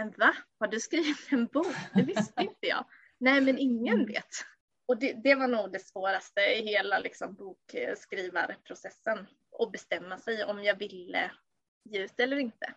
[0.00, 0.34] men va?
[0.60, 1.66] Har du skrivit en bok?
[1.94, 2.84] Det visste inte jag.
[3.18, 4.06] Nej, men ingen mm.
[4.06, 4.28] vet.
[4.88, 9.18] Och det, det var nog det svåraste i hela liksom, bokskrivarprocessen.
[9.58, 11.30] Att bestämma sig om jag ville
[11.84, 12.74] ge ut eller inte.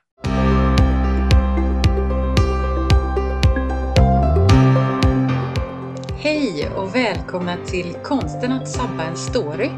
[6.24, 9.70] Hej och välkomna till Konsten att sabba en story.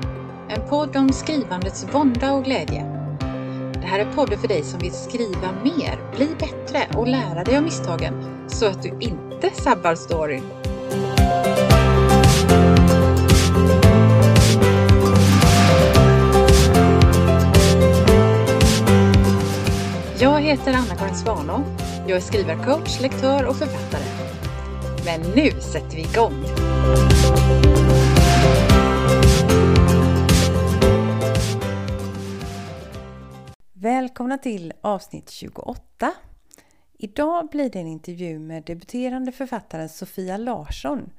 [0.49, 2.94] En podd om skrivandets vånda och glädje.
[3.85, 7.57] Det här är podden för dig som vill skriva mer, bli bättre och lära dig
[7.57, 8.13] av misstagen
[8.47, 10.43] så att du inte sabbar storyn.
[20.19, 21.63] Jag heter Anna-Karin Svanå.
[22.07, 24.03] Jag är skrivarcoach, lektör och författare.
[25.05, 26.45] Men nu sätter vi igång!
[34.35, 36.13] Välkomna till avsnitt 28.
[36.97, 41.09] Idag blir det en intervju med debuterande författaren Sofia Larsson.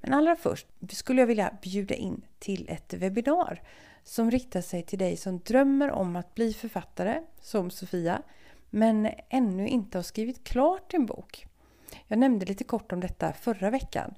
[0.00, 3.62] Men allra först skulle jag vilja bjuda in till ett webbinar
[4.04, 8.22] som riktar sig till dig som drömmer om att bli författare, som Sofia,
[8.70, 11.46] men ännu inte har skrivit klart din bok.
[12.06, 14.14] Jag nämnde lite kort om detta förra veckan.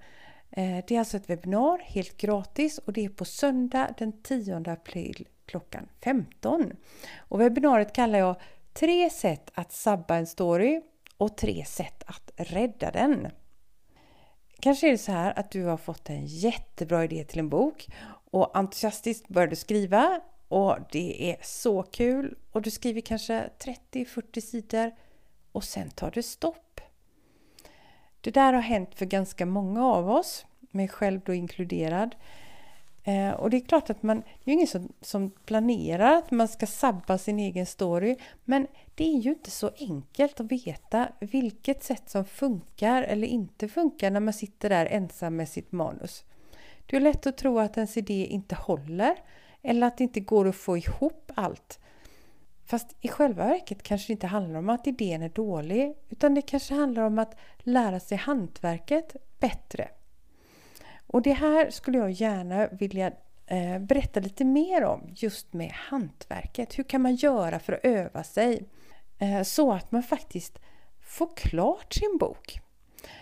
[0.50, 4.56] Eh, det är alltså ett webbinar helt gratis och det är på söndag den 10
[4.66, 6.72] april klockan 15.
[7.18, 8.36] Och webbinariet kallar jag
[8.72, 10.82] Tre sätt att sabba en story
[11.16, 13.28] och tre sätt att rädda den.
[14.60, 17.88] Kanske är det så här att du har fått en jättebra idé till en bok
[18.30, 23.50] och entusiastiskt börjar du skriva och det är så kul och du skriver kanske
[23.92, 24.92] 30-40 sidor
[25.52, 26.80] och sen tar det stopp.
[28.20, 32.14] Det där har hänt för ganska många av oss, mig själv då inkluderad.
[33.10, 36.48] Eh, och det är klart att man, det är ingen som, som planerar att man
[36.48, 38.16] ska sabba sin egen story.
[38.44, 43.68] Men det är ju inte så enkelt att veta vilket sätt som funkar eller inte
[43.68, 46.24] funkar när man sitter där ensam med sitt manus.
[46.86, 49.16] Det är lätt att tro att ens idé inte håller
[49.62, 51.78] eller att det inte går att få ihop allt.
[52.64, 56.42] Fast i själva verket kanske det inte handlar om att idén är dålig utan det
[56.42, 59.88] kanske handlar om att lära sig hantverket bättre.
[61.12, 63.12] Och det här skulle jag gärna vilja
[63.46, 66.78] eh, berätta lite mer om just med hantverket.
[66.78, 68.62] Hur kan man göra för att öva sig
[69.18, 70.58] eh, så att man faktiskt
[71.00, 72.60] får klart sin bok?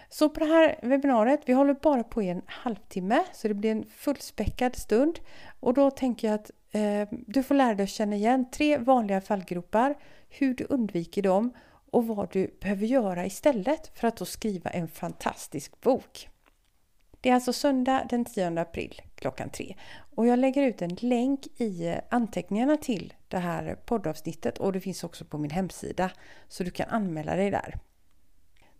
[0.08, 3.70] Så på det här webbinariet, vi håller bara på i en halvtimme så det blir
[3.70, 5.20] en fullspäckad stund.
[5.60, 9.20] Och då tänker jag att eh, du får lära dig att känna igen tre vanliga
[9.20, 9.94] fallgropar,
[10.28, 11.52] hur du undviker dem
[11.90, 16.28] och vad du behöver göra istället för att då skriva en fantastisk bok.
[17.20, 19.76] Det är alltså söndag den 10 april klockan tre.
[20.14, 24.80] Och jag lägger ut en länk i eh, anteckningarna till det här poddavsnittet och det
[24.80, 26.10] finns också på min hemsida
[26.48, 27.78] så du kan anmäla dig där.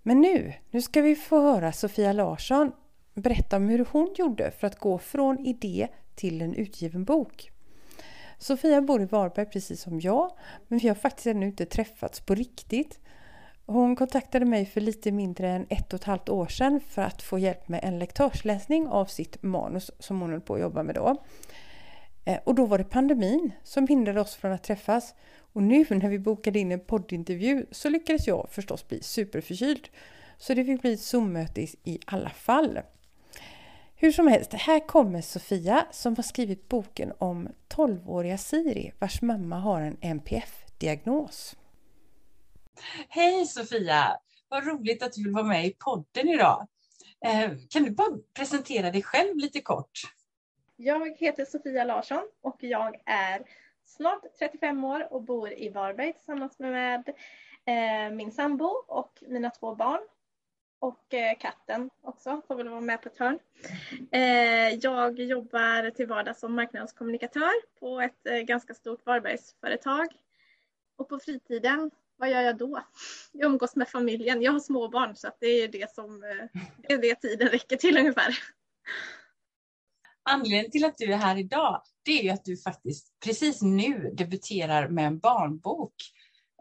[0.03, 2.73] Men nu, nu ska vi få höra Sofia Larsson
[3.15, 7.51] berätta om hur hon gjorde för att gå från idé till en utgiven bok.
[8.39, 10.31] Sofia bor i Varberg precis som jag,
[10.69, 13.01] men vi har faktiskt ännu inte träffats på riktigt.
[13.71, 17.23] Hon kontaktade mig för lite mindre än ett och ett halvt år sedan för att
[17.23, 20.95] få hjälp med en lektörsläsning av sitt manus som hon höll på att jobba med
[20.95, 21.23] då.
[22.25, 25.15] Eh, och då var det pandemin som hindrade oss från att träffas.
[25.53, 29.89] Och nu när vi bokade in en poddintervju så lyckades jag förstås bli superförkyld.
[30.39, 32.81] Så det fick bli ett Zoom-möte i alla fall.
[33.97, 39.59] Hur som helst, här kommer Sofia som har skrivit boken om 12-åriga Siri vars mamma
[39.59, 41.57] har en NPF-diagnos.
[43.09, 44.19] Hej Sofia!
[44.49, 46.67] Vad roligt att du vill vara med i podden idag.
[47.25, 50.01] Eh, kan du bara presentera dig själv lite kort?
[50.77, 53.43] Jag heter Sofia Larsson och jag är
[53.85, 57.09] snart 35 år och bor i Varberg tillsammans med
[57.65, 60.01] eh, min sambo och mina två barn.
[60.81, 63.39] Och eh, katten också får väl vara med på ett hörn.
[64.81, 70.07] Jag jobbar till vardags som marknadskommunikatör på ett ganska stort Varbergsföretag.
[70.97, 72.85] Och på fritiden vad gör jag då?
[73.33, 74.43] Jag umgås med familjen.
[74.43, 77.99] Jag har småbarn så det är det som eh, det, är det tiden räcker till
[77.99, 78.39] ungefär.
[80.23, 84.11] Anledningen till att du är här idag det är ju att du faktiskt precis nu
[84.15, 85.95] debuterar med en barnbok.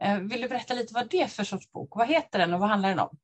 [0.01, 1.95] Eh, vill du berätta lite vad det är för sorts bok?
[1.95, 3.17] Vad heter den och vad handlar den om?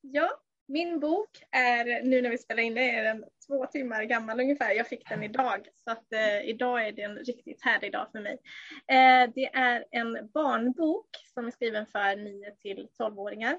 [0.00, 0.30] Ja,
[0.66, 4.74] min bok är, nu när vi spelar in det, är den två timmar gammal ungefär.
[4.74, 8.20] Jag fick den idag så att eh, idag är det en riktigt härlig dag för
[8.20, 8.38] mig.
[8.86, 13.58] Eh, det är en barnbok som är skriven för 9 till 12-åringar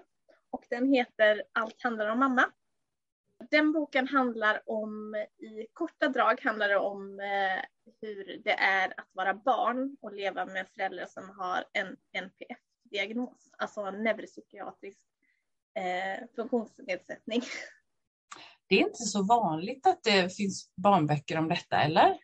[0.49, 2.51] och den heter Allt handlar om mamma.
[3.51, 7.65] Den boken handlar om, i korta drag handlar det om eh,
[8.01, 13.81] hur det är att vara barn och leva med föräldrar som har en NPF-diagnos, alltså
[13.81, 14.99] en neuropsykiatrisk
[15.75, 17.41] eh, funktionsnedsättning.
[18.67, 22.17] Det är inte så vanligt att det finns barnböcker om detta, eller?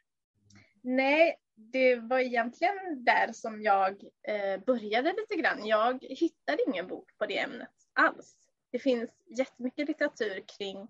[0.81, 5.65] Nej, det var egentligen där som jag eh, började lite grann.
[5.65, 8.35] Jag hittade ingen bok på det ämnet alls.
[8.71, 10.87] Det finns jättemycket litteratur kring,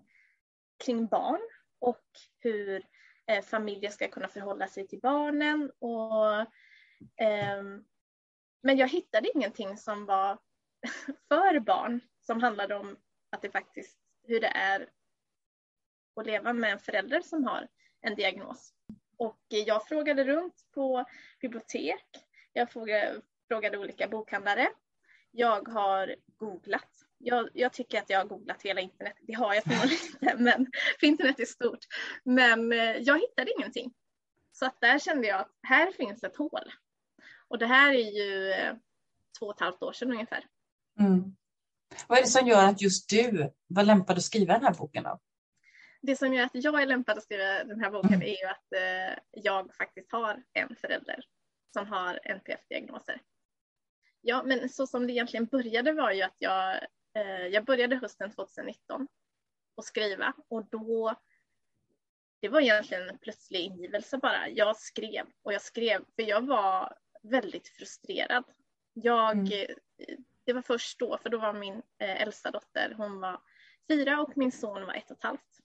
[0.84, 1.40] kring barn
[1.78, 2.04] och
[2.38, 2.86] hur
[3.26, 5.70] eh, familjer ska kunna förhålla sig till barnen.
[5.78, 6.40] Och,
[7.24, 7.62] eh,
[8.62, 10.38] men jag hittade ingenting som var
[11.28, 12.00] för barn
[12.30, 12.96] som handlade om
[13.30, 14.88] att det faktiskt, hur det är
[16.16, 17.68] att leva med en förälder som har
[18.00, 18.72] en diagnos.
[19.16, 21.04] Och jag frågade runt på
[21.40, 22.06] bibliotek.
[22.52, 24.68] Jag frågade, frågade olika bokhandlare.
[25.30, 26.88] Jag har googlat.
[27.18, 29.16] Jag, jag, tycker att jag har googlat hela internet.
[29.20, 30.66] Det har jag förmodligen inte, men
[31.00, 31.84] för internet är stort.
[32.24, 33.94] Men eh, jag hittade ingenting.
[34.52, 36.72] Så att där kände jag att här finns ett hål.
[37.48, 38.74] Och det här är ju eh,
[39.38, 40.46] två och ett halvt år sedan ungefär.
[41.00, 41.36] Mm.
[42.08, 45.02] Vad är det som gör att just du var lämpad att skriva den här boken
[45.04, 45.20] då?
[46.02, 48.72] det som gör att jag är lämpad att skriva den här boken är ju att
[48.72, 51.24] eh, jag faktiskt har en förälder
[51.72, 53.20] som har NPF-diagnoser.
[54.20, 56.74] Ja, men så som det egentligen började var ju att jag,
[57.14, 59.08] eh, jag började hösten 2019
[59.76, 61.14] att skriva och då
[62.40, 64.48] det var egentligen en plötslig ingivelse bara.
[64.48, 68.44] Jag skrev och jag skrev för jag var väldigt frustrerad.
[68.92, 69.68] Jag, mm.
[70.50, 73.40] Det var först då, för då var min eh, äldsta dotter, hon var
[73.88, 75.58] fyra och min son var ett och ett halvt.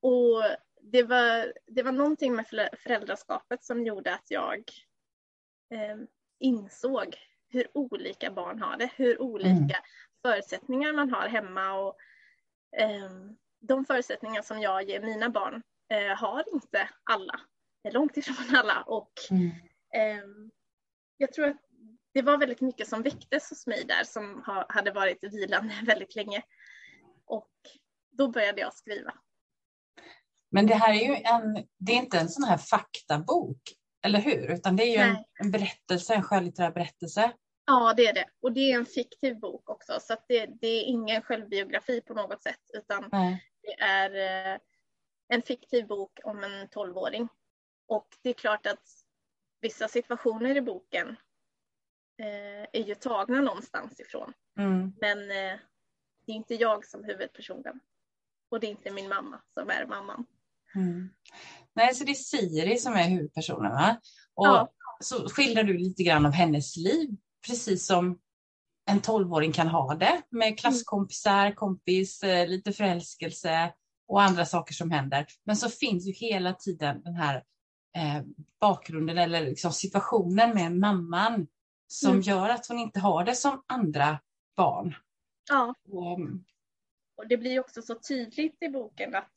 [0.00, 0.42] Och
[0.80, 2.46] det var, det var någonting med
[2.78, 4.70] föräldraskapet som gjorde att jag
[5.70, 5.96] eh,
[6.38, 7.16] insåg
[7.48, 9.82] hur olika barn har det, hur olika mm.
[10.22, 11.96] förutsättningar man har hemma och
[12.76, 13.10] eh,
[13.60, 17.40] de förutsättningar som jag ger mina barn eh, har inte alla,
[17.92, 19.50] långt ifrån alla och mm.
[19.94, 20.24] eh,
[21.16, 21.63] jag tror att
[22.14, 26.14] det var väldigt mycket som väcktes hos mig där som ha, hade varit vilande väldigt
[26.14, 26.42] länge
[27.26, 27.50] och
[28.10, 29.14] då började jag skriva
[30.54, 33.60] men det här är ju en, det är inte en sån här faktabok,
[34.06, 34.50] eller hur?
[34.50, 37.32] Utan det är ju en, en, berättelse, en skönlitterär berättelse.
[37.66, 38.24] Ja, det är det.
[38.42, 42.42] Och det är en fiktiv bok också, så det, det, är ingen självbiografi på något
[42.42, 43.44] sätt, utan Nej.
[43.62, 44.10] det är
[44.52, 44.58] eh,
[45.28, 47.28] en fiktiv bok om en tolvåring.
[47.88, 48.82] Och det är klart att
[49.60, 51.16] vissa situationer i boken
[52.18, 54.32] eh, är ju tagna någonstans ifrån.
[54.58, 54.92] Mm.
[55.00, 55.58] Men eh,
[56.26, 57.80] det är inte jag som huvudpersonen.
[58.50, 60.26] Och det är inte min mamma som är mamman.
[60.74, 61.10] Mm.
[61.74, 63.72] Nej, så det är Siri som är huvudpersonen.
[63.72, 64.00] Va?
[64.34, 64.72] Och ja.
[65.00, 67.10] så skildrar du lite grann av hennes liv,
[67.46, 68.18] precis som
[68.86, 73.72] en tolvåring kan ha det med klasskompisar, kompis, eh, lite förälskelse
[74.08, 75.26] och andra saker som händer.
[75.44, 77.36] Men så finns ju hela tiden den här
[77.96, 78.22] eh,
[78.60, 81.46] bakgrunden eller liksom situationen med mamman
[81.86, 82.20] som mm.
[82.20, 84.20] gör att hon inte har det som andra
[84.56, 84.94] barn.
[85.50, 85.74] Ja.
[85.88, 86.18] Och,
[87.16, 89.32] och det blir också så tydligt i boken att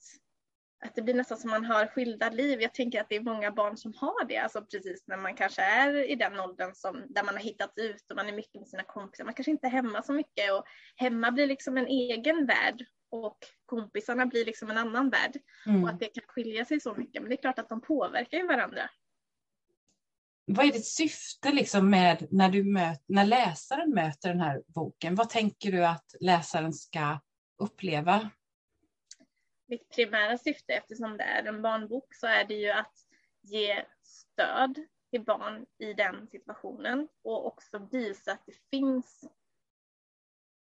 [0.85, 2.61] att det blir nästan som man har skilda liv.
[2.61, 5.61] Jag tänker att det är många barn som har det, alltså precis när man kanske
[5.61, 8.69] är i den åldern som, där man har hittat ut och man är mycket med
[8.69, 9.25] sina kompisar.
[9.25, 10.63] Man kanske inte är hemma så mycket och
[10.95, 15.37] hemma blir liksom en egen värld och kompisarna blir liksom en annan värld.
[15.65, 15.83] Mm.
[15.83, 17.21] Och att det kan skilja sig så mycket.
[17.21, 18.89] Men det är klart att de påverkar ju varandra.
[20.47, 25.15] Vad är ditt syfte liksom med när, du möt, när läsaren möter den här boken?
[25.15, 27.19] Vad tänker du att läsaren ska
[27.57, 28.29] uppleva?
[29.67, 32.93] mitt primära syfte eftersom det är en barnbok så är det ju att
[33.41, 39.23] ge stöd till barn i den situationen och också visa att det finns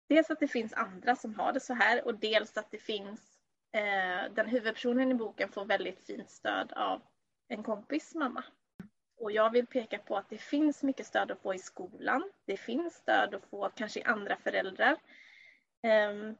[0.10, 3.40] dels att det finns andra som har det så här och dels att det finns
[3.72, 7.02] eh, den huvudpersonen i boken får väldigt fint stöd av
[7.48, 8.44] en kompis mamma.
[9.18, 12.32] Och jag vill peka på att det finns mycket stöd att få i skolan.
[12.46, 14.98] Det finns stöd att få kanske i andra föräldrar.
[15.84, 16.38] Um,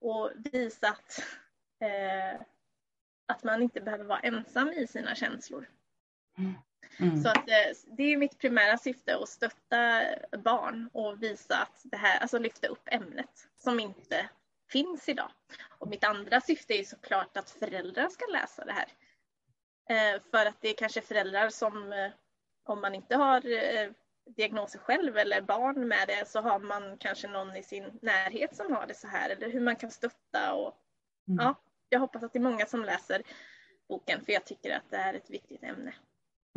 [0.00, 1.22] och visa att,
[1.80, 2.40] eh,
[3.26, 5.68] att man inte behöver vara ensam i sina känslor.
[6.38, 6.54] Mm.
[7.00, 7.22] Mm.
[7.22, 10.02] Så att, eh, det är mitt primära syfte att stötta
[10.38, 14.28] barn och visa att det här, alltså lyfta upp ämnet som inte
[14.70, 15.30] finns idag.
[15.78, 18.88] Och mitt andra syfte är såklart att föräldrar ska läsa det här.
[19.88, 22.10] Eh, för att det är kanske föräldrar som, eh,
[22.64, 23.90] om man inte har eh,
[24.36, 28.72] diagnoser själv eller barn med det så har man kanske någon i sin närhet som
[28.72, 30.74] har det så här eller hur man kan stötta och
[31.28, 31.44] mm.
[31.44, 31.54] ja,
[31.88, 33.22] jag hoppas att det är många som läser
[33.88, 35.94] boken för jag tycker att det är ett viktigt ämne.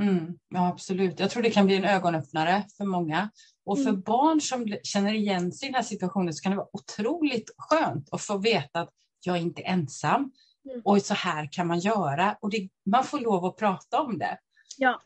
[0.02, 3.30] Mm, ja absolut, jag tror det kan bli en ögonöppnare för många
[3.66, 4.02] och för mm.
[4.02, 8.10] barn som känner igen sig i den här situationen så kan det vara otroligt skönt
[8.12, 8.94] att få veta att
[9.26, 10.32] jag är inte ensam
[10.66, 10.82] mm.
[10.86, 14.40] och så här kan man göra och det, man får lov att prata om det.
[14.78, 15.02] Ja.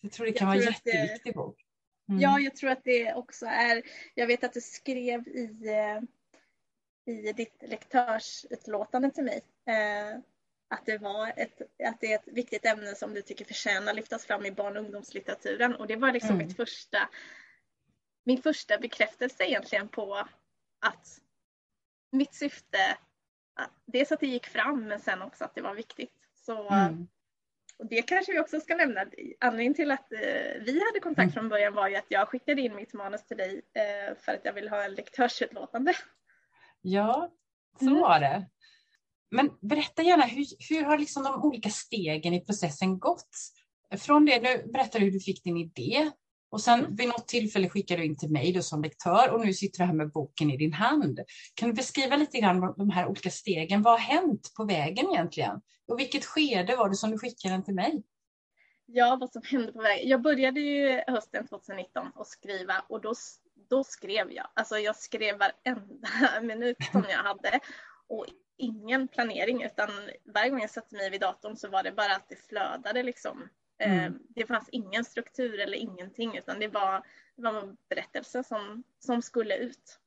[0.00, 1.64] Jag tror det kan vara en jätteviktig bok
[2.08, 2.20] Mm.
[2.20, 3.82] Ja, jag tror att det också är,
[4.14, 6.02] jag vet att du skrev i, eh,
[7.14, 10.18] i ditt lektörsutlåtande till mig eh,
[10.68, 14.26] att det, var ett, att det är ett viktigt ämne som du tycker förtjänar lyftas
[14.26, 15.74] fram i barn och ungdomslitteraturen.
[15.74, 16.46] Och det var liksom mm.
[16.46, 17.08] mitt första,
[18.24, 20.14] min första bekräftelse egentligen på
[20.80, 21.20] att
[22.10, 22.96] mitt syfte,
[23.86, 26.12] dels att det gick fram men sen också att det var viktigt.
[26.34, 27.08] Så mm.
[27.78, 29.04] Och det kanske vi också ska nämna.
[29.40, 30.18] Anledningen till att eh,
[30.60, 31.32] vi hade kontakt mm.
[31.32, 34.44] från början var ju att jag skickade in mitt manus till dig eh, för att
[34.44, 35.92] jag ville ha en lektörsutlåtande.
[36.82, 37.32] Ja,
[37.78, 38.00] så mm.
[38.00, 38.46] var det.
[39.30, 43.36] Men berätta gärna, hur, hur har liksom de olika stegen i processen gått?
[43.98, 46.10] Från det, nu berättar du hur du fick din idé
[46.54, 46.96] och sen mm.
[46.96, 49.84] vid något tillfälle skickade du in till mig då som lektör och nu sitter du
[49.84, 51.20] här med boken i din hand.
[51.54, 53.82] Kan du beskriva lite grann de här olika stegen?
[53.82, 55.60] Vad har hänt på vägen egentligen?
[55.88, 58.02] Och vilket skede var det som du skickade den till mig?
[58.86, 60.08] Ja, vad som hände på vägen.
[60.08, 63.14] Jag började ju hösten 2019 att skriva och då,
[63.70, 64.46] då skrev jag.
[64.54, 67.60] Alltså jag skrev varenda minut som jag hade
[68.08, 69.90] och ingen planering utan
[70.34, 73.48] varje gång jag satte mig vid datorn så var det bara att det flödade liksom.
[73.78, 73.98] Mm.
[73.98, 78.84] Eh, det fanns ingen struktur eller ingenting utan det var, det var en berättelse som,
[78.98, 79.98] som skulle ut.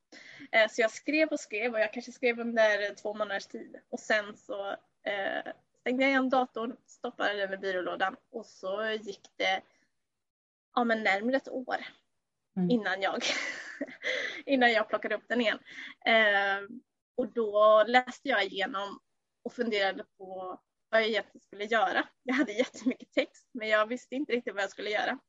[0.52, 4.00] Eh, så jag skrev och skrev och jag kanske skrev under två månaders tid och
[4.00, 4.70] sen så
[5.04, 9.62] eh, stängde jag igen datorn, stoppade den i byrålådan och så gick det
[10.76, 11.78] ja, men närmare ett år
[12.58, 12.70] mm.
[12.70, 13.24] innan, jag,
[14.46, 15.60] innan jag plockade upp den igen.
[16.06, 16.70] Eh,
[17.16, 19.00] och då läste jag igenom
[19.44, 20.60] och funderade på
[20.90, 22.08] vad jag egentligen skulle göra.
[22.24, 25.20] Jag hade jättemycket text men jag visste inte riktigt vad jag skulle göra.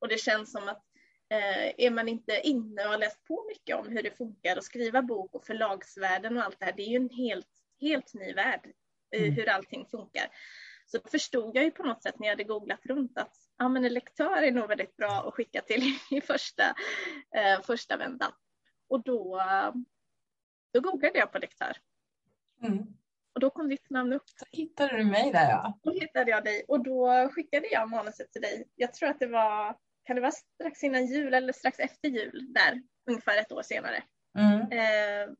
[0.00, 0.84] Och det känns som att
[1.30, 4.64] eh, är man inte inne och har läst på mycket om hur det funkar att
[4.64, 7.48] skriva bok och förlagsvärlden och allt det här, det är ju en helt,
[7.80, 8.72] helt ny värld
[9.16, 9.32] mm.
[9.32, 10.26] hur allting funkar.
[10.86, 13.68] Så då förstod jag ju på något sätt när jag hade googlat runt att ja,
[13.68, 16.64] men en lektör är nog väldigt bra att skicka till i första,
[17.36, 18.32] eh, första vändan.
[18.88, 19.42] Och då,
[20.72, 21.76] då googlade jag på lektör.
[22.62, 22.86] Mm.
[23.38, 24.22] Och då kom ditt namn upp.
[24.40, 25.78] Då hittade du mig där ja.
[25.82, 28.68] Då hittade jag dig och då skickade jag manuset till dig.
[28.74, 32.52] Jag tror att det var, kan det vara strax innan jul eller strax efter jul
[32.52, 34.02] där, ungefär ett år senare.
[34.38, 34.60] Mm.
[34.60, 35.34] Eh,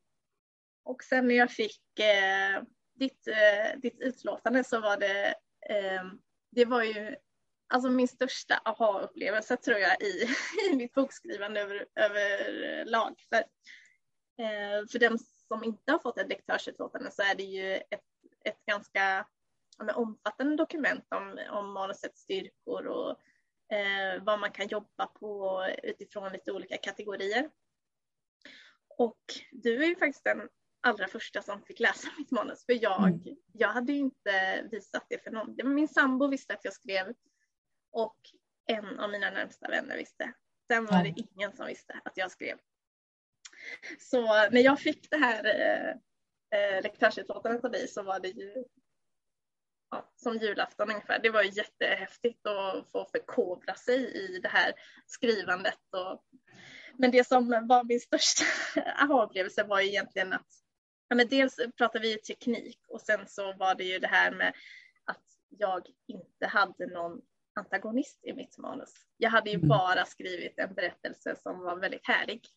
[0.83, 2.63] och sen när jag fick eh,
[2.99, 5.27] ditt, eh, ditt utlåtande så var det,
[5.69, 6.03] eh,
[6.51, 7.15] det var ju
[7.67, 10.27] alltså min största aha-upplevelse tror jag i,
[10.71, 13.15] i mitt bokskrivande över, överlag.
[13.29, 13.37] För,
[14.43, 18.05] eh, för den som inte har fått ett lektörsutlåtande så är det ju ett,
[18.45, 19.27] ett ganska
[19.77, 23.09] ja, omfattande dokument om, om manusets styrkor och
[23.75, 27.49] eh, vad man kan jobba på utifrån lite olika kategorier.
[28.97, 30.49] Och du är ju faktiskt den
[30.81, 33.19] allra första som fick läsa mitt manus för jag, mm.
[33.53, 35.75] jag hade ju inte visat det för någon.
[35.75, 37.13] Min sambo visste att jag skrev
[37.91, 38.17] och
[38.65, 40.33] en av mina närmsta vänner visste.
[40.67, 42.57] Sen var det ingen som visste att jag skrev.
[43.99, 45.89] Så när jag fick det här eh,
[46.59, 48.63] eh, lektörsutlåtandet av dig så var det ju
[49.91, 51.19] ja, som julafton ungefär.
[51.19, 54.73] Det var jättehäftigt att få förkovra sig i det här
[55.05, 55.79] skrivandet.
[55.91, 56.23] Och,
[56.97, 58.43] men det som var min största
[59.03, 60.47] aha-upplevelse var egentligen att
[61.07, 64.53] ja, men dels pratade vi teknik och sen så var det ju det här med
[65.05, 67.21] att jag inte hade någon
[67.55, 68.93] antagonist i mitt manus.
[69.17, 69.67] Jag hade ju mm.
[69.67, 72.47] bara skrivit en berättelse som var väldigt härlig.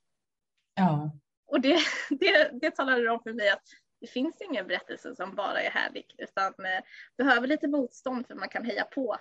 [0.74, 1.10] Ja.
[1.46, 1.78] Och det,
[2.10, 3.64] det, det talade om för mig att
[4.00, 6.82] det finns ingen berättelse som bara är härlig utan eh,
[7.16, 9.16] behöver lite motstånd för man kan heja på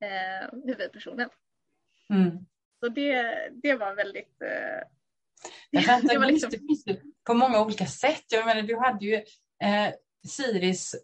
[0.00, 1.28] eh, huvudpersonen.
[2.10, 2.38] Mm.
[2.80, 4.88] Så det, det var väldigt eh,
[6.02, 6.50] det var liksom...
[7.26, 8.24] på många olika sätt.
[8.28, 9.14] Jag menar, du hade ju
[9.62, 9.94] eh,
[10.28, 10.94] Siris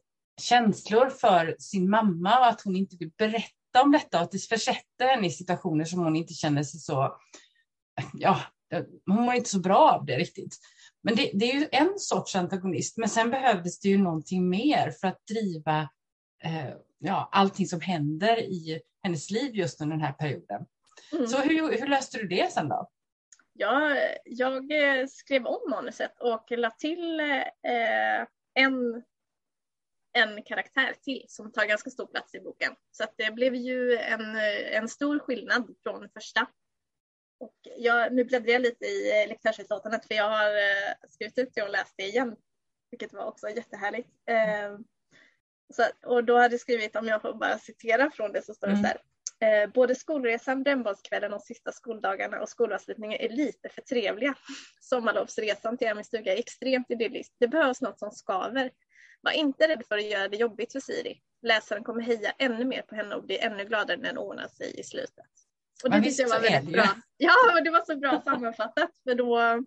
[0.41, 4.39] känslor för sin mamma och att hon inte vill berätta om detta och att det
[4.39, 7.21] försätter henne i situationer som hon inte känner sig så,
[8.13, 8.41] ja,
[9.07, 10.59] hon mår inte så bra av det riktigt.
[11.03, 14.91] Men det, det, är ju en sorts antagonist, men sen behövdes det ju någonting mer
[14.91, 15.89] för att driva
[16.45, 20.67] eh, ja, allting som händer i hennes liv just under den här perioden.
[21.13, 21.27] Mm.
[21.27, 22.91] Så hur, hur löste du det sen då?
[23.53, 29.03] Ja, jag eh, skrev om manuset och la till eh, en,
[30.13, 32.73] en karaktär till som tar ganska stor plats i boken.
[32.91, 34.37] Så det blev ju en,
[34.73, 36.47] en stor skillnad från första.
[37.41, 41.63] Och jag, nu bläddrar jag lite i lektörsutlåtandet för jag har eh, skrivit ut det
[41.63, 42.37] och läst det igen,
[42.91, 44.09] vilket var också jättehärligt.
[44.27, 44.79] Eh,
[45.73, 48.67] så, och då hade jag skrivit, om jag får bara citera från det så står
[48.67, 48.83] det mm.
[48.83, 49.01] så här.
[49.43, 54.35] Eh, både skolresan, brännbollskvällen och sista skoldagarna och skolavslutningen är lite för trevliga.
[54.81, 57.33] Sommarlovsresan till min stuga är extremt idyllisk.
[57.39, 58.71] Det behövs något som skaver.
[59.21, 61.21] Var inte rädd för att göra det jobbigt för Siri.
[61.43, 64.81] Läsaren kommer heja ännu mer på henne och bli ännu gladare när den ordnar sig
[64.81, 65.40] i slutet.
[65.85, 66.89] Och det tyckte jag var väldigt bra.
[67.17, 69.63] Ja, men det var så bra sammanfattat för då,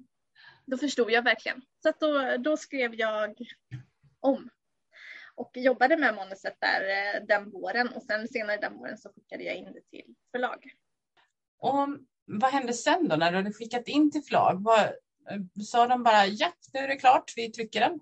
[0.66, 1.62] då förstod jag verkligen.
[1.84, 3.38] Så då, då skrev jag
[4.20, 4.50] om
[5.36, 9.44] och jobbade med manuset där eh, den våren och sen senare den våren så skickade
[9.44, 10.74] jag in det till förlag.
[11.58, 11.88] Och
[12.26, 14.64] vad hände sen då när du hade skickat in till förlag?
[14.64, 14.94] Vad,
[15.66, 18.00] sa de bara ja, nu är det klart, vi trycker den?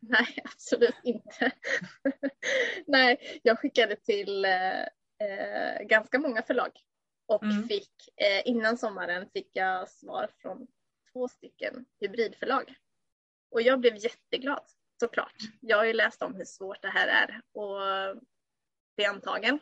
[0.00, 1.52] Nej, absolut inte.
[2.86, 6.70] Nej, jag skickade till eh, eh, ganska många förlag
[7.34, 7.68] och mm.
[7.68, 10.66] fick eh, innan sommaren fick jag svar från
[11.12, 12.74] två stycken hybridförlag.
[13.50, 14.64] Och jag blev jätteglad
[15.00, 15.36] såklart.
[15.60, 17.80] Jag har ju läst om hur svårt det här är och
[18.96, 19.58] bli antagen.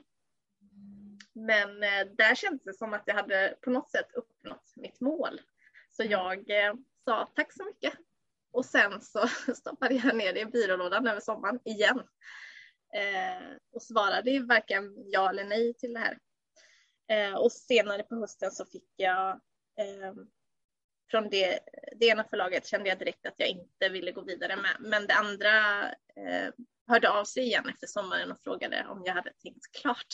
[1.32, 5.40] Men eh, där kändes det som att jag hade på något sätt uppnått mitt mål.
[5.90, 6.12] Så mm.
[6.12, 6.74] jag eh,
[7.04, 7.94] sa tack så mycket.
[8.52, 12.02] Och sen så stoppade jag ner det i byrålådan över sommaren igen.
[12.94, 16.18] Eh, och svarade varken ja eller nej till det här.
[17.10, 19.30] Eh, och senare på hösten så fick jag
[19.76, 20.14] eh,
[21.10, 21.60] från det,
[21.96, 24.76] det ena förlaget kände jag direkt att jag inte ville gå vidare med.
[24.80, 25.82] Men det andra
[26.16, 26.52] eh,
[26.86, 30.06] hörde av sig igen efter sommaren och frågade om jag hade tänkt klart.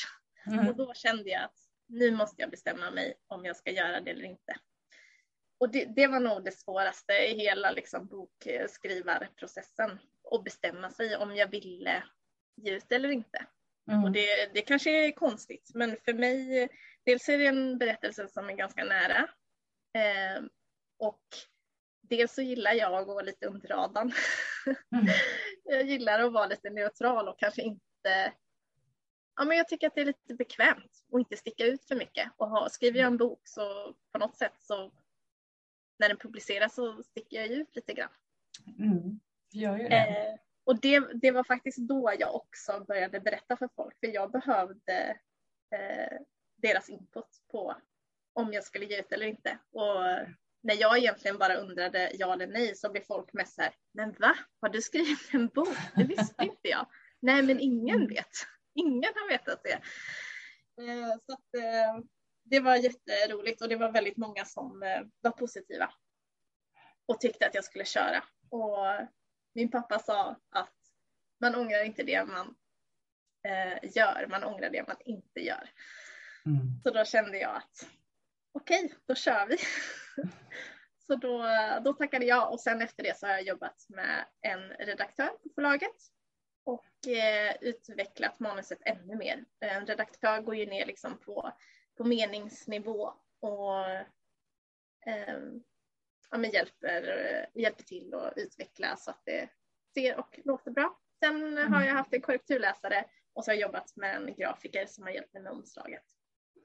[0.47, 0.69] Mm.
[0.69, 4.11] Och då kände jag att nu måste jag bestämma mig om jag ska göra det
[4.11, 4.57] eller inte.
[5.59, 9.99] Och det, det var nog det svåraste i hela liksom, bokskrivarprocessen.
[10.31, 12.03] Att bestämma sig om jag ville
[12.57, 13.47] ge ut eller inte.
[13.90, 14.05] Mm.
[14.05, 16.69] Och det, det kanske är konstigt, men för mig,
[17.05, 19.28] dels är det en berättelse som är ganska nära.
[19.95, 20.43] Eh,
[20.99, 21.23] och
[22.02, 24.12] dels så gillar jag att gå lite under radarn.
[24.93, 25.07] Mm.
[25.64, 28.33] jag gillar att vara lite neutral och kanske inte
[29.37, 32.33] Ja, men jag tycker att det är lite bekvämt att inte sticka ut för mycket.
[32.37, 34.93] Och ha, skriver jag en bok så på något sätt så
[35.99, 38.11] när den publiceras så sticker jag ut lite grann.
[38.78, 39.21] Mm,
[39.52, 39.97] gör ju det.
[39.97, 40.35] Eh,
[40.66, 45.18] och det, det var faktiskt då jag också började berätta för folk, för jag behövde
[45.75, 46.18] eh,
[46.56, 47.76] deras input på
[48.32, 49.58] om jag skulle ge ut eller inte.
[49.70, 50.02] Och
[50.62, 54.12] när jag egentligen bara undrade ja eller nej så blev folk mest så här, men
[54.12, 54.37] va?
[54.61, 55.76] Har du skrivit en bok?
[55.96, 56.87] Det visste inte jag.
[57.20, 58.09] Nej, men ingen mm.
[58.09, 58.33] vet.
[58.74, 59.81] Ingen har vetat det.
[60.83, 62.05] Eh, så att, eh,
[62.44, 65.92] det var jätteroligt och det var väldigt många som eh, var positiva
[67.07, 68.24] och tyckte att jag skulle köra.
[68.50, 68.87] Och
[69.57, 70.75] min pappa sa att
[71.40, 72.55] man ångrar inte det man
[73.83, 75.71] gör, man ångrar det man inte gör.
[76.47, 76.81] Mm.
[76.83, 77.88] Så då kände jag att
[78.53, 79.57] okej, okay, då kör vi.
[81.07, 81.45] så då,
[81.85, 85.49] då tackade jag och sen efter det så har jag jobbat med en redaktör på
[85.55, 85.97] förlaget
[86.64, 89.45] och eh, utvecklat manuset ännu mer.
[89.61, 91.53] En redaktör går ju ner liksom på,
[91.97, 93.88] på meningsnivå och
[95.07, 95.38] eh,
[96.31, 99.49] ja, men hjälper, hjälper till att utveckla så att det
[99.95, 100.99] ser och låter bra.
[101.25, 101.73] Sen mm.
[101.73, 105.11] har jag haft en korrekturläsare och så har jag jobbat med en grafiker som har
[105.11, 106.05] hjälpt mig med omslaget.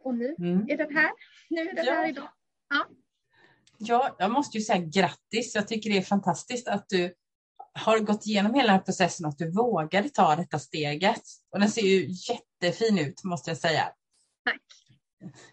[0.03, 0.69] Och nu mm.
[0.69, 1.11] är den här.
[1.49, 1.93] Nu är den ja.
[1.93, 2.29] här idag.
[2.69, 2.87] Ja.
[3.77, 5.55] ja, jag måste ju säga grattis.
[5.55, 7.13] Jag tycker det är fantastiskt att du
[7.73, 11.21] har gått igenom hela den här processen och att du vågade ta detta steget.
[11.51, 13.83] Och den ser ju jättefin ut måste jag säga.
[14.45, 14.61] Tack.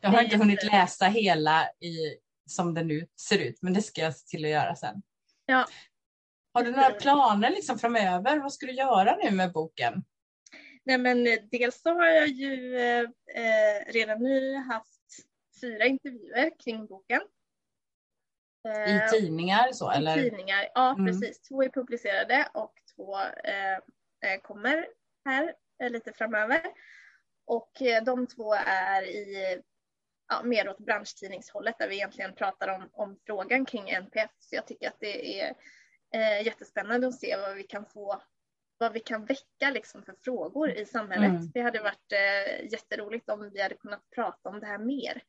[0.00, 2.18] Jag har inte hunnit läsa hela i,
[2.50, 5.02] som den nu ser ut, men det ska jag se till att göra sen.
[5.46, 5.66] Ja.
[6.52, 8.38] Har du några planer liksom framöver?
[8.38, 10.04] Vad ska du göra nu med boken?
[10.84, 14.98] Nej, men dels så har jag ju eh, redan nu haft
[15.60, 17.20] fyra intervjuer kring boken.
[18.88, 20.18] I eh, tidningar så eller?
[20.18, 21.06] I tidningar, ja mm.
[21.06, 21.40] precis.
[21.40, 23.72] Två är publicerade och två eh,
[24.32, 24.86] eh kommer
[25.24, 26.62] här eh, lite framöver.
[27.46, 29.62] Och eh, de två är i
[30.28, 34.30] ja, mer åt branschtidningshållet där vi egentligen pratar om, om frågan kring NPF.
[34.38, 35.54] Så jag tycker att det är
[36.14, 38.22] eh, jättespännande att se vad vi kan få
[38.78, 41.30] vad vi kan väcka liksom för frågor i samhället.
[41.30, 41.50] Mm.
[41.54, 45.22] Det hade varit eh, jätteroligt om vi hade kunnat prata om det här mer.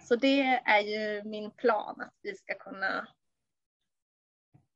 [0.00, 3.08] Så det är ju min plan att vi ska kunna,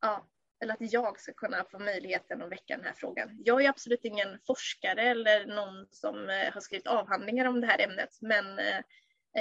[0.00, 0.26] ja,
[0.60, 3.42] eller att jag ska kunna få möjligheten att väcka den här frågan.
[3.44, 7.80] Jag är absolut ingen forskare eller någon som eh, har skrivit avhandlingar om det här
[7.80, 8.80] ämnet, men eh,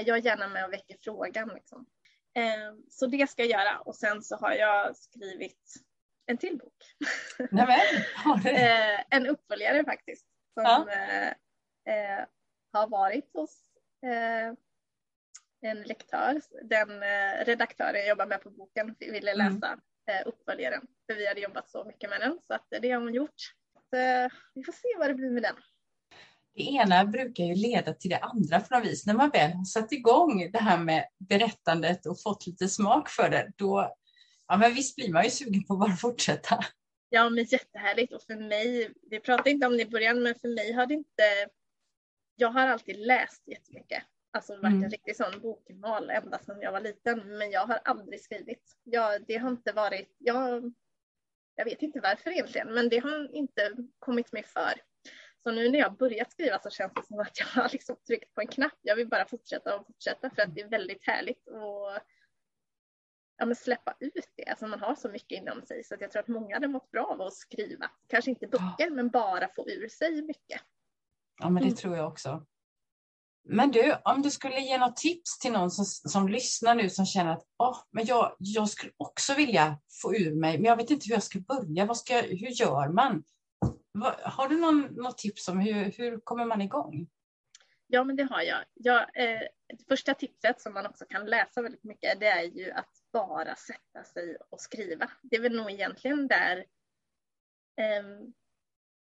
[0.01, 1.51] jag är gärna med och väcker frågan.
[1.55, 1.85] Liksom.
[2.37, 5.73] Eh, så det ska jag göra och sen så har jag skrivit
[6.25, 6.73] en till bok.
[7.51, 7.79] Nämen,
[9.09, 10.85] en uppföljare faktiskt som ja.
[12.73, 13.65] har varit hos
[15.65, 19.53] en lektör, den eh, redaktören jag jobbar med på boken ville mm.
[19.53, 20.23] läsa mm.
[20.25, 20.87] uppföljaren.
[21.07, 23.41] För vi hade jobbat så mycket med den så att det har hon gjort.
[23.89, 25.55] Så, vi får se vad det blir med den.
[26.55, 29.05] Det ena brukar ju leda till det andra på något vis.
[29.05, 33.29] När man väl har satt igång det här med berättandet och fått lite smak för
[33.29, 33.95] det, då
[34.47, 36.59] ja, men visst blir man ju sugen på att bara fortsätta.
[37.09, 38.13] Ja, men jättehärligt.
[38.13, 40.93] Och för mig, vi pratade inte om det i början, men för mig har det
[40.93, 41.23] inte...
[42.35, 44.03] Jag har alltid läst jättemycket
[44.35, 44.83] Alltså varit mm.
[44.83, 47.37] en riktig sån bokmal ända sedan jag var liten.
[47.37, 48.77] Men jag har aldrig skrivit.
[48.83, 50.73] Jag, det har inte varit, jag,
[51.55, 54.73] jag vet inte varför egentligen, men det har inte kommit mig för.
[55.45, 58.33] Så nu när jag börjat skriva så känns det som att jag har liksom tryckt
[58.33, 58.77] på en knapp.
[58.81, 62.03] Jag vill bara fortsätta och fortsätta för att det är väldigt härligt att
[63.37, 64.45] ja, men släppa ut det.
[64.45, 66.91] Alltså man har så mycket inom sig så att jag tror att många hade mått
[66.91, 67.91] bra av att skriva.
[68.07, 70.61] Kanske inte böcker men bara få ur sig mycket.
[71.39, 71.75] Ja men det mm.
[71.75, 72.45] tror jag också.
[73.47, 77.05] Men du, om du skulle ge något tips till någon som, som lyssnar nu som
[77.05, 80.89] känner att oh, men jag, jag skulle också vilja få ur mig, men jag vet
[80.89, 81.85] inte hur jag ska börja.
[81.85, 83.23] Vad ska, hur gör man?
[84.23, 87.07] Har du någon, något tips om hur, hur kommer man igång?
[87.87, 88.63] Ja, men det har jag.
[88.73, 92.71] jag eh, det första tipset som man också kan läsa väldigt mycket, det är ju
[92.71, 95.11] att bara sätta sig och skriva.
[95.21, 96.57] Det är väl nog egentligen där
[97.81, 98.03] eh,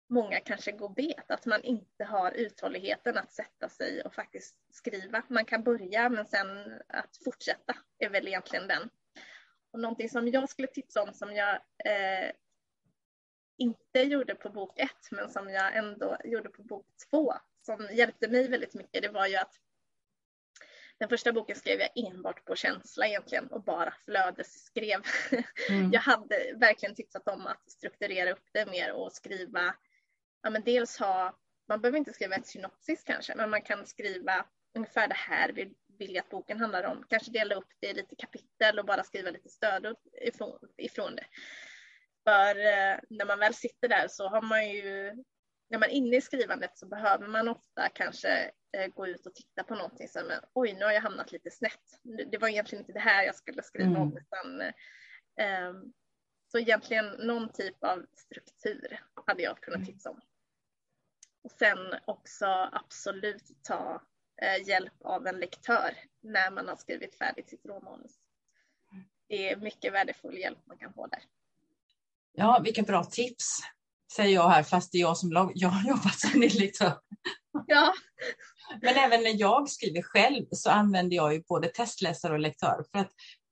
[0.08, 5.22] många kanske går bet, att man inte har uthålligheten att sätta sig och faktiskt skriva.
[5.28, 8.90] Man kan börja, men sen att fortsätta är väl egentligen den.
[9.72, 11.54] Och någonting som jag skulle tipsa om som jag
[11.84, 12.30] eh,
[13.58, 17.34] inte gjorde på bok ett, men som jag ändå gjorde på bok två,
[17.66, 19.60] som hjälpte mig väldigt mycket, det var ju att
[20.98, 25.02] den första boken skrev jag enbart på känsla egentligen och bara flödesskrev.
[25.68, 25.90] Mm.
[25.92, 29.74] Jag hade verkligen tyckt om att strukturera upp det mer och skriva,
[30.42, 31.38] ja men dels ha,
[31.68, 35.74] man behöver inte skriva ett synopsis kanske, men man kan skriva ungefär det här vill,
[35.98, 37.04] vill att boken handlar om.
[37.08, 41.26] Kanske dela upp det i lite kapitel och bara skriva lite stöd ifrån, ifrån det.
[42.24, 45.12] För eh, när man väl sitter där så har man ju,
[45.70, 49.34] när man är inne i skrivandet så behöver man ofta kanske eh, gå ut och
[49.34, 52.00] titta på någonting som, oj nu har jag hamnat lite snett.
[52.30, 54.02] Det var egentligen inte det här jag skulle skriva mm.
[54.02, 54.60] om utan
[55.40, 55.72] eh,
[56.52, 59.86] så egentligen någon typ av struktur hade jag kunnat mm.
[59.86, 60.20] tipsa om.
[61.42, 64.02] Och sen också absolut ta
[64.42, 68.18] eh, hjälp av en lektör när man har skrivit färdigt sitt råmanus.
[69.28, 71.22] Det är mycket värdefull hjälp man kan få där.
[72.36, 73.58] Ja, vilka bra tips,
[74.16, 76.98] säger jag här, fast det är jag som jag har jobbat som lektör.
[77.66, 77.92] Ja.
[78.82, 82.98] Men även när jag skriver själv så använder jag ju både testläsare och lektör för
[82.98, 83.10] att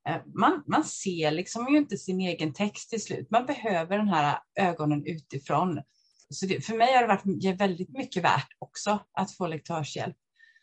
[0.09, 3.31] eh, man, man ser liksom ju inte sin egen text till slut.
[3.31, 5.81] Man behöver den här ögonen utifrån.
[6.31, 10.17] Så det, för mig har det varit väldigt mycket värt också att få lektörshjälp.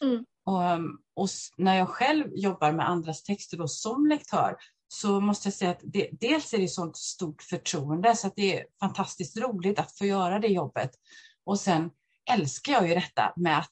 [0.04, 0.26] Mm.
[0.46, 4.56] Och, och, när jag själv jobbar med andras texter då som lektör
[4.92, 8.60] så måste jag säga att det, dels är det sånt stort förtroende så att det
[8.60, 10.92] är fantastiskt roligt att få göra det jobbet.
[11.46, 11.90] Och sen
[12.32, 13.72] älskar jag ju detta med att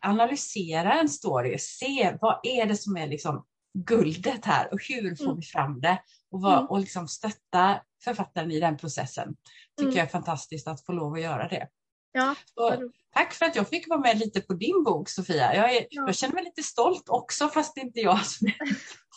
[0.00, 5.24] analysera en story, se vad är det som är liksom guldet här och hur får
[5.24, 5.36] mm.
[5.36, 6.02] vi fram det?
[6.30, 6.66] Och, vad, mm.
[6.66, 9.36] och liksom stötta författaren i den processen.
[9.76, 9.96] tycker mm.
[9.96, 11.68] jag är fantastiskt att få lov att göra det.
[12.12, 12.34] Ja.
[12.54, 15.54] Så, tack för att jag fick vara med lite på din bok Sofia.
[15.54, 16.02] Jag, är, ja.
[16.06, 18.58] jag känner mig lite stolt också fast det är inte jag som är,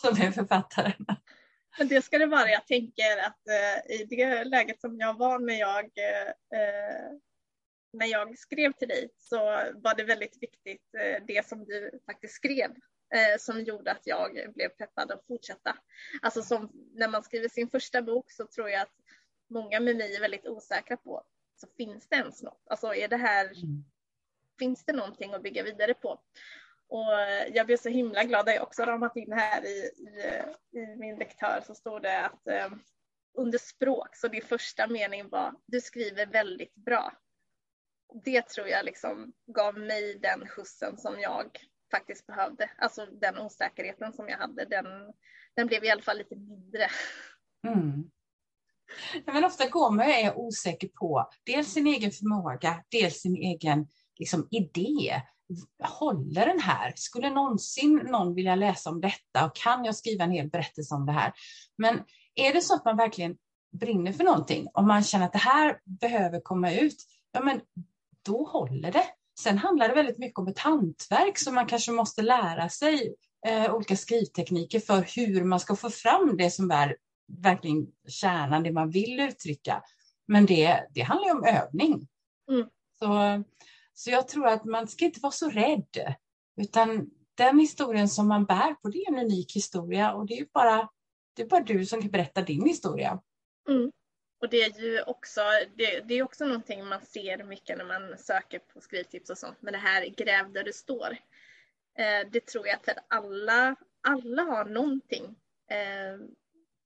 [0.00, 1.06] som är författaren.
[1.78, 2.50] Men det ska det vara.
[2.50, 7.12] Jag tänker att eh, i det läget som jag var när jag, eh,
[7.92, 9.36] när jag skrev till dig så
[9.74, 12.70] var det väldigt viktigt eh, det som du faktiskt skrev
[13.14, 15.76] eh, som gjorde att jag blev peppad att fortsätta.
[16.22, 18.94] Alltså som när man skriver sin första bok så tror jag att
[19.50, 21.24] många med mig är väldigt osäkra på
[21.62, 22.66] så finns det ens något?
[22.70, 23.84] Alltså är det här, mm.
[24.58, 26.20] finns det någonting att bygga vidare på?
[26.88, 27.12] Och
[27.52, 31.62] jag blev så himla glad jag också ramat in här i, i, i min lektör
[31.66, 32.72] så står det att eh,
[33.34, 37.12] under språk så din första mening var du skriver väldigt bra.
[38.24, 42.70] Det tror jag liksom gav mig den skjutsen som jag faktiskt behövde.
[42.76, 44.86] Alltså den osäkerheten som jag hade, den,
[45.54, 46.88] den blev i alla fall lite mindre.
[47.66, 48.10] Mm.
[49.26, 53.86] Men ofta går man och är osäker på dels sin egen förmåga, dels sin egen
[54.18, 55.22] liksom, idé.
[55.84, 56.92] Håller den här?
[56.96, 59.46] Skulle någonsin någon vilja läsa om detta?
[59.46, 61.32] Och kan jag skriva en hel berättelse om det här?
[61.78, 62.02] Men
[62.34, 63.36] är det så att man verkligen
[63.72, 66.96] brinner för någonting, om man känner att det här behöver komma ut,
[67.32, 67.60] ja men
[68.26, 69.04] då håller det.
[69.40, 73.14] Sen handlar det väldigt mycket om ett hantverk som man kanske måste lära sig
[73.46, 76.96] eh, olika skrivtekniker för hur man ska få fram det som är
[77.38, 79.82] verkligen kärnan, det man vill uttrycka.
[80.26, 82.08] Men det, det handlar ju om övning.
[82.50, 82.68] Mm.
[82.98, 83.42] Så,
[83.94, 86.16] så jag tror att man ska inte vara så rädd,
[86.60, 90.46] utan den historien som man bär på, det är en unik historia och det är
[90.52, 90.88] bara,
[91.36, 93.20] det är bara du som kan berätta din historia.
[93.68, 93.92] Mm.
[94.40, 95.40] Och det är ju också,
[95.76, 99.56] det, det, är också någonting man ser mycket när man söker på skrivtips och sånt,
[99.60, 101.16] men det här gräv där du står.
[101.98, 103.76] Eh, det tror jag att alla,
[104.08, 105.24] alla har någonting
[105.70, 106.18] eh,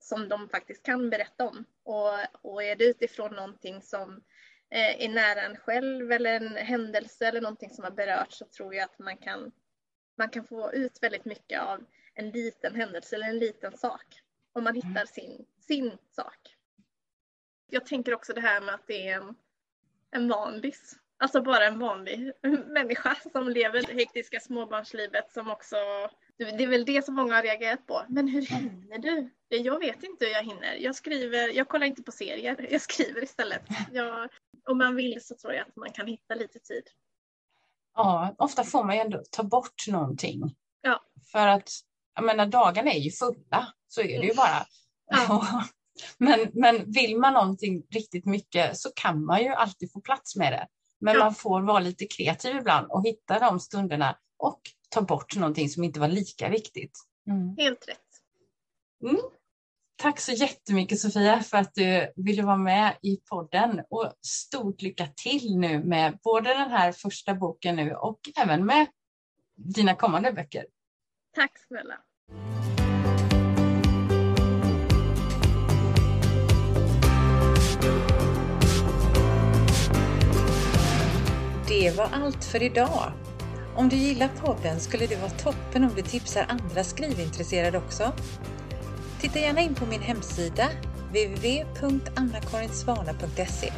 [0.07, 1.65] som de faktiskt kan berätta om.
[1.83, 4.23] Och, och är det utifrån någonting som
[4.71, 8.75] eh, är nära en själv eller en händelse eller någonting som har berört så tror
[8.75, 9.53] jag att man kan
[10.19, 14.21] man kan få ut väldigt mycket av en liten händelse eller en liten sak.
[14.53, 15.07] Om man hittar mm.
[15.07, 16.57] sin, sin sak.
[17.71, 19.35] Jag tänker också det här med att det är en,
[20.11, 20.97] en vanlis.
[21.19, 22.33] Alltså bara en vanlig
[22.67, 25.77] människa som lever det hektiska småbarnslivet som också
[26.39, 28.03] det är väl det som många har reagerat på.
[28.09, 29.31] Men hur hinner du?
[29.49, 30.75] Jag vet inte hur jag hinner.
[30.75, 33.63] Jag skriver, jag kollar inte på serier, jag skriver istället.
[33.93, 34.29] Jag,
[34.69, 36.83] om man vill så tror jag att man kan hitta lite tid.
[37.95, 40.57] Ja, ofta får man ju ändå ta bort någonting.
[40.81, 41.03] Ja.
[41.33, 41.71] För att,
[42.15, 44.67] jag menar dagarna är ju fulla, så är det ju bara.
[45.07, 45.65] Ja.
[46.19, 50.53] men, men vill man någonting riktigt mycket så kan man ju alltid få plats med
[50.53, 50.67] det.
[51.01, 51.21] Men ja.
[51.21, 55.85] man får vara lite kreativ ibland och hitta de stunderna och ta bort någonting som
[55.85, 56.99] inte var lika viktigt.
[57.29, 57.57] Mm.
[57.59, 57.99] Helt rätt.
[59.03, 59.21] Mm.
[59.97, 65.07] Tack så jättemycket Sofia för att du ville vara med i podden och stort lycka
[65.17, 68.87] till nu med både den här första boken nu och även med
[69.57, 70.67] dina kommande böcker.
[71.35, 71.95] Tack snälla.
[81.81, 83.13] Det var allt för idag.
[83.75, 88.13] Om du gillar podden skulle det vara toppen om du tipsar andra skrivintresserade också.
[89.21, 90.69] Titta gärna in på min hemsida
[91.09, 93.73] www.annakarinsvana.se.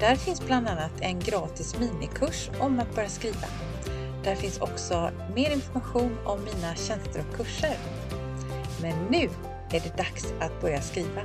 [0.00, 3.46] Där finns bland annat en gratis minikurs om att börja skriva.
[4.24, 7.76] Där finns också mer information om mina tjänster och kurser.
[8.82, 9.30] Men nu
[9.70, 11.22] är det dags att börja skriva.